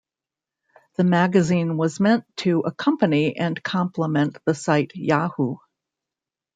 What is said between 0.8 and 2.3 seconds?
The magazine was meant